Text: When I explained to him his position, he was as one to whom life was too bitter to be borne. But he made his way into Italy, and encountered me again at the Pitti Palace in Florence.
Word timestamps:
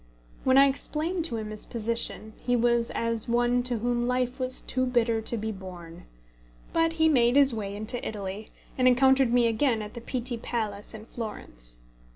When 0.43 0.57
I 0.57 0.65
explained 0.67 1.25
to 1.25 1.37
him 1.37 1.51
his 1.51 1.67
position, 1.67 2.33
he 2.39 2.55
was 2.55 2.89
as 2.95 3.29
one 3.29 3.61
to 3.61 3.77
whom 3.77 4.07
life 4.07 4.39
was 4.39 4.59
too 4.61 4.87
bitter 4.87 5.21
to 5.21 5.37
be 5.37 5.51
borne. 5.51 6.05
But 6.73 6.93
he 6.93 7.07
made 7.07 7.35
his 7.35 7.53
way 7.53 7.75
into 7.75 8.03
Italy, 8.07 8.49
and 8.79 8.87
encountered 8.87 9.31
me 9.31 9.45
again 9.45 9.83
at 9.83 9.93
the 9.93 10.01
Pitti 10.01 10.39
Palace 10.39 10.95
in 10.95 11.05
Florence. 11.05 11.81